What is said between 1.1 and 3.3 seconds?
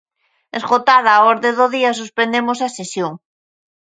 a orde do día, suspendemos a sesión.